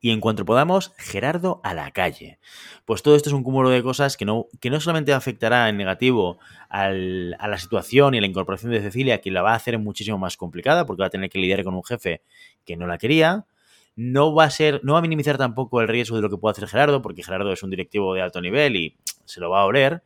y 0.00 0.12
en 0.12 0.20
cuanto 0.20 0.44
podamos, 0.44 0.92
Gerardo 0.98 1.60
a 1.64 1.74
la 1.74 1.90
calle. 1.90 2.38
Pues 2.84 3.02
todo 3.02 3.16
esto 3.16 3.28
es 3.28 3.32
un 3.34 3.42
cúmulo 3.42 3.70
de 3.70 3.82
cosas 3.82 4.16
que 4.16 4.24
no, 4.24 4.46
que 4.60 4.70
no 4.70 4.80
solamente 4.80 5.12
afectará 5.12 5.68
en 5.68 5.76
negativo 5.76 6.38
a 6.68 6.90
la 6.90 7.58
situación 7.58 8.14
y 8.14 8.20
la 8.20 8.28
incorporación 8.28 8.70
de 8.70 8.80
Cecilia, 8.80 9.20
que 9.20 9.32
la 9.32 9.42
va 9.42 9.50
a 9.50 9.56
hacer 9.56 9.80
muchísimo 9.80 10.16
más 10.16 10.36
complicada 10.36 10.86
porque 10.86 11.00
va 11.00 11.08
a 11.08 11.10
tener 11.10 11.28
que 11.28 11.40
lidiar 11.40 11.64
con 11.64 11.74
un 11.74 11.82
jefe 11.82 12.22
que 12.64 12.76
no 12.76 12.86
la 12.86 12.98
quería. 12.98 13.46
No 13.96 14.32
va 14.32 14.44
a 14.44 14.50
ser, 14.50 14.80
no 14.84 14.92
va 14.92 15.00
a 15.00 15.02
minimizar 15.02 15.36
tampoco 15.36 15.80
el 15.80 15.88
riesgo 15.88 16.14
de 16.14 16.22
lo 16.22 16.30
que 16.30 16.38
pueda 16.38 16.52
hacer 16.52 16.68
Gerardo, 16.68 17.02
porque 17.02 17.24
Gerardo 17.24 17.52
es 17.52 17.64
un 17.64 17.70
directivo 17.70 18.14
de 18.14 18.22
alto 18.22 18.40
nivel 18.40 18.76
y 18.76 18.96
se 19.30 19.40
lo 19.40 19.50
va 19.50 19.62
a 19.62 19.64
oler. 19.64 20.02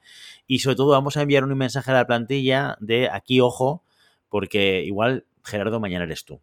Y 0.47 0.61
sobre 0.61 0.77
todo 0.77 0.91
vamos 0.91 1.17
a 1.17 1.23
enviar 1.23 1.45
un 1.45 1.57
mensaje 1.57 1.91
a 1.91 1.95
la 1.95 2.07
plantilla 2.07 2.77
de 2.81 3.09
aquí, 3.11 3.41
ojo, 3.41 3.85
porque 4.29 4.83
igual 4.85 5.27
Gerardo 5.43 5.81
mañana 5.81 6.05
eres 6.05 6.25
tú. 6.25 6.41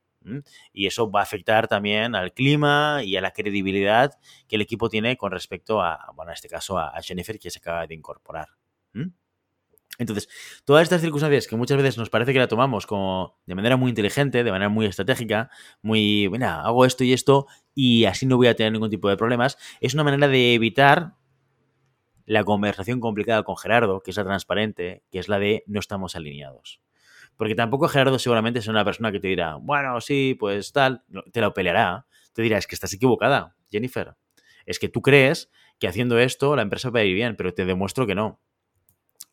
Y 0.71 0.85
eso 0.85 1.09
va 1.09 1.21
a 1.21 1.23
afectar 1.23 1.67
también 1.67 2.13
al 2.13 2.33
clima 2.33 3.01
y 3.03 3.15
a 3.15 3.21
la 3.21 3.31
credibilidad 3.31 4.19
que 4.47 4.55
el 4.55 4.61
equipo 4.61 4.87
tiene 4.89 5.17
con 5.17 5.31
respecto 5.31 5.81
a, 5.81 6.11
bueno, 6.15 6.31
en 6.31 6.35
este 6.35 6.47
caso 6.47 6.77
a, 6.77 6.93
Jennifer 7.01 7.39
que 7.39 7.49
se 7.49 7.59
acaba 7.59 7.87
de 7.87 7.95
incorporar. 7.95 8.49
Entonces, 9.97 10.29
todas 10.65 10.83
estas 10.83 11.01
circunstancias 11.01 11.47
que 11.47 11.55
muchas 11.55 11.77
veces 11.77 11.97
nos 11.97 12.09
parece 12.09 12.33
que 12.33 12.39
la 12.39 12.47
tomamos 12.47 12.87
como 12.87 13.37
de 13.45 13.55
manera 13.55 13.77
muy 13.77 13.89
inteligente, 13.89 14.43
de 14.43 14.51
manera 14.51 14.69
muy 14.69 14.85
estratégica, 14.85 15.51
muy, 15.81 16.27
bueno, 16.27 16.47
hago 16.47 16.85
esto 16.85 17.03
y 17.03 17.13
esto 17.13 17.45
y 17.75 18.05
así 18.05 18.25
no 18.25 18.37
voy 18.37 18.47
a 18.47 18.55
tener 18.55 18.71
ningún 18.71 18.89
tipo 18.89 19.09
de 19.09 19.17
problemas, 19.17 19.57
es 19.79 19.93
una 19.93 20.03
manera 20.03 20.27
de 20.27 20.53
evitar 20.53 21.15
la 22.31 22.45
conversación 22.45 23.01
complicada 23.01 23.43
con 23.43 23.57
Gerardo, 23.57 23.99
que 23.99 24.11
es 24.11 24.15
la 24.15 24.23
transparente, 24.23 25.03
que 25.11 25.19
es 25.19 25.27
la 25.27 25.37
de 25.37 25.65
no 25.67 25.81
estamos 25.81 26.15
alineados. 26.15 26.79
Porque 27.35 27.55
tampoco 27.55 27.89
Gerardo 27.89 28.17
seguramente 28.19 28.59
es 28.59 28.67
una 28.67 28.85
persona 28.85 29.11
que 29.11 29.19
te 29.19 29.27
dirá, 29.27 29.55
bueno, 29.55 29.99
sí, 29.99 30.37
pues 30.39 30.71
tal, 30.71 31.03
te 31.33 31.41
lo 31.41 31.53
peleará, 31.53 32.05
te 32.31 32.41
dirá, 32.41 32.57
es 32.57 32.67
que 32.67 32.75
estás 32.75 32.93
equivocada, 32.93 33.57
Jennifer. 33.69 34.15
Es 34.65 34.79
que 34.79 34.87
tú 34.87 35.01
crees 35.01 35.51
que 35.77 35.89
haciendo 35.89 36.19
esto 36.19 36.55
la 36.55 36.61
empresa 36.61 36.89
va 36.89 37.01
a 37.01 37.03
ir 37.03 37.15
bien, 37.15 37.35
pero 37.35 37.53
te 37.53 37.65
demuestro 37.65 38.07
que 38.07 38.15
no. 38.15 38.39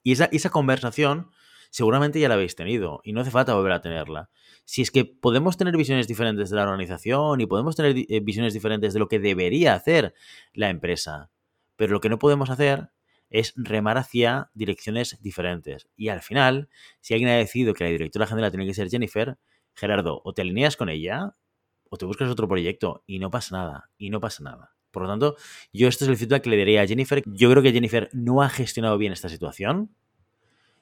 Y 0.02 0.10
esa, 0.10 0.24
esa 0.32 0.50
conversación 0.50 1.30
seguramente 1.70 2.18
ya 2.18 2.28
la 2.28 2.34
habéis 2.34 2.56
tenido 2.56 3.00
y 3.04 3.12
no 3.12 3.20
hace 3.20 3.30
falta 3.30 3.54
volver 3.54 3.74
a 3.74 3.80
tenerla. 3.80 4.28
Si 4.64 4.82
es 4.82 4.90
que 4.90 5.04
podemos 5.04 5.56
tener 5.56 5.76
visiones 5.76 6.08
diferentes 6.08 6.50
de 6.50 6.56
la 6.56 6.64
organización 6.64 7.40
y 7.40 7.46
podemos 7.46 7.76
tener 7.76 7.96
eh, 7.96 8.20
visiones 8.24 8.54
diferentes 8.54 8.92
de 8.92 8.98
lo 8.98 9.06
que 9.06 9.20
debería 9.20 9.74
hacer 9.74 10.14
la 10.52 10.68
empresa, 10.68 11.30
pero 11.78 11.92
lo 11.92 12.00
que 12.00 12.08
no 12.08 12.18
podemos 12.18 12.50
hacer 12.50 12.90
es 13.30 13.54
remar 13.56 13.98
hacia 13.98 14.50
direcciones 14.52 15.22
diferentes. 15.22 15.88
Y 15.96 16.08
al 16.08 16.22
final, 16.22 16.68
si 17.00 17.14
alguien 17.14 17.30
ha 17.30 17.36
decidido 17.36 17.72
que 17.72 17.84
la 17.84 17.90
directora 17.90 18.26
general 18.26 18.50
tiene 18.50 18.66
que 18.66 18.74
ser 18.74 18.90
Jennifer, 18.90 19.38
Gerardo, 19.74 20.20
o 20.24 20.34
te 20.34 20.42
alineas 20.42 20.76
con 20.76 20.88
ella 20.88 21.36
o 21.88 21.96
te 21.96 22.04
buscas 22.04 22.28
otro 22.28 22.48
proyecto 22.48 23.04
y 23.06 23.20
no 23.20 23.30
pasa 23.30 23.56
nada, 23.56 23.90
y 23.96 24.10
no 24.10 24.20
pasa 24.20 24.42
nada. 24.42 24.74
Por 24.90 25.04
lo 25.04 25.08
tanto, 25.08 25.36
yo 25.72 25.86
esto 25.86 26.04
es 26.04 26.10
el 26.10 26.16
feedback 26.16 26.42
que 26.42 26.50
le 26.50 26.58
daría 26.58 26.82
a 26.82 26.86
Jennifer. 26.86 27.22
Yo 27.26 27.48
creo 27.50 27.62
que 27.62 27.72
Jennifer 27.72 28.10
no 28.12 28.42
ha 28.42 28.48
gestionado 28.48 28.98
bien 28.98 29.12
esta 29.12 29.28
situación 29.28 29.94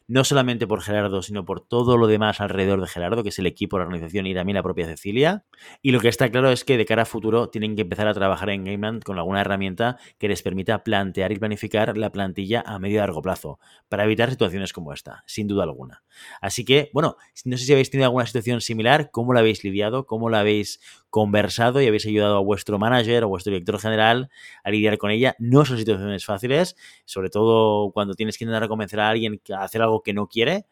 no 0.08 0.24
solamente 0.24 0.66
por 0.66 0.82
Gerardo, 0.82 1.22
sino 1.22 1.44
por 1.44 1.60
todo 1.60 1.96
lo 1.96 2.06
demás 2.06 2.40
alrededor 2.40 2.80
de 2.80 2.86
Gerardo, 2.86 3.22
que 3.22 3.30
es 3.30 3.38
el 3.38 3.46
equipo, 3.46 3.78
la 3.78 3.84
organización 3.84 4.26
y 4.26 4.34
también 4.34 4.54
la 4.54 4.62
propia 4.62 4.86
Cecilia. 4.86 5.44
Y 5.82 5.92
lo 5.92 6.00
que 6.00 6.08
está 6.08 6.30
claro 6.30 6.50
es 6.50 6.64
que 6.64 6.76
de 6.76 6.84
cara 6.84 7.02
a 7.02 7.06
futuro 7.06 7.48
tienen 7.48 7.76
que 7.76 7.82
empezar 7.82 8.08
a 8.08 8.14
trabajar 8.14 8.50
en 8.50 8.64
GameLand 8.64 9.02
con 9.02 9.18
alguna 9.18 9.40
herramienta 9.40 9.98
que 10.18 10.28
les 10.28 10.42
permita 10.42 10.82
plantear 10.84 11.32
y 11.32 11.36
planificar 11.38 11.96
la 11.96 12.10
plantilla 12.10 12.62
a 12.66 12.78
medio 12.78 12.96
y 12.96 12.98
largo 12.98 13.22
plazo, 13.22 13.58
para 13.88 14.04
evitar 14.04 14.30
situaciones 14.30 14.72
como 14.72 14.92
esta, 14.92 15.22
sin 15.26 15.46
duda 15.48 15.64
alguna. 15.64 16.02
Así 16.40 16.64
que, 16.64 16.90
bueno, 16.92 17.16
no 17.44 17.56
sé 17.56 17.64
si 17.64 17.72
habéis 17.72 17.90
tenido 17.90 18.06
alguna 18.06 18.26
situación 18.26 18.60
similar, 18.60 19.10
cómo 19.10 19.32
la 19.32 19.40
habéis 19.40 19.64
lidiado, 19.64 20.06
cómo 20.06 20.30
la 20.30 20.40
habéis 20.40 20.80
conversado 21.10 21.80
y 21.80 21.86
habéis 21.86 22.06
ayudado 22.06 22.36
a 22.36 22.40
vuestro 22.40 22.78
manager 22.78 23.24
o 23.24 23.28
vuestro 23.28 23.52
director 23.52 23.78
general 23.78 24.28
a 24.64 24.70
lidiar 24.70 24.98
con 24.98 25.10
ella. 25.10 25.34
No 25.38 25.64
son 25.64 25.78
situaciones 25.78 26.24
fáciles, 26.24 26.76
sobre 27.04 27.30
todo 27.30 27.90
cuando 27.92 28.14
tienes 28.14 28.38
que 28.38 28.44
intentar 28.44 28.68
convencer 28.68 29.00
a 29.00 29.08
alguien 29.08 29.40
a 29.54 29.64
hacer 29.64 29.82
algo 29.82 30.02
que 30.02 30.12
no 30.12 30.28
quiere. 30.28 30.66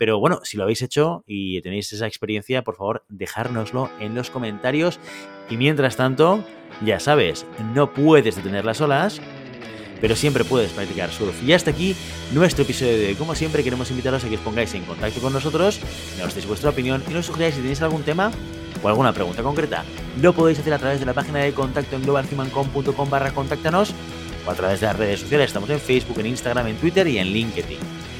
Pero 0.00 0.18
bueno, 0.18 0.40
si 0.44 0.56
lo 0.56 0.62
habéis 0.62 0.80
hecho 0.80 1.24
y 1.26 1.60
tenéis 1.60 1.92
esa 1.92 2.06
experiencia, 2.06 2.62
por 2.62 2.76
favor, 2.76 3.04
dejárnoslo 3.10 3.90
en 4.00 4.14
los 4.14 4.30
comentarios. 4.30 4.98
Y 5.50 5.58
mientras 5.58 5.96
tanto, 5.96 6.42
ya 6.82 6.98
sabes, 6.98 7.44
no 7.74 7.92
puedes 7.92 8.34
detener 8.34 8.64
las 8.64 8.80
olas, 8.80 9.20
pero 10.00 10.16
siempre 10.16 10.42
puedes 10.42 10.72
practicar 10.72 11.10
surf. 11.10 11.42
Y 11.42 11.52
hasta 11.52 11.72
aquí 11.72 11.94
nuestro 12.32 12.64
episodio 12.64 12.96
de 12.96 13.08
hoy. 13.08 13.14
Como 13.14 13.34
siempre, 13.34 13.62
queremos 13.62 13.90
invitaros 13.90 14.24
a 14.24 14.30
que 14.30 14.36
os 14.36 14.40
pongáis 14.40 14.72
en 14.72 14.84
contacto 14.84 15.20
con 15.20 15.34
nosotros, 15.34 15.78
nos 16.18 16.34
deis 16.34 16.46
vuestra 16.46 16.70
opinión 16.70 17.04
y 17.06 17.12
nos 17.12 17.26
sugeráis 17.26 17.56
si 17.56 17.60
tenéis 17.60 17.82
algún 17.82 18.02
tema 18.02 18.30
o 18.82 18.88
alguna 18.88 19.12
pregunta 19.12 19.42
concreta, 19.42 19.84
lo 20.18 20.32
podéis 20.32 20.60
hacer 20.60 20.72
a 20.72 20.78
través 20.78 21.00
de 21.00 21.04
la 21.04 21.12
página 21.12 21.40
de 21.40 21.52
contacto 21.52 21.96
en 21.96 22.04
globalhumancom.com 22.04 23.10
barra 23.10 23.32
contáctanos 23.32 23.92
o 24.46 24.50
a 24.50 24.54
través 24.54 24.80
de 24.80 24.86
las 24.86 24.96
redes 24.96 25.20
sociales. 25.20 25.48
Estamos 25.48 25.68
en 25.68 25.78
Facebook, 25.78 26.20
en 26.20 26.26
Instagram, 26.28 26.68
en 26.68 26.76
Twitter 26.76 27.06
y 27.06 27.18
en 27.18 27.26
LinkedIn. 27.26 28.00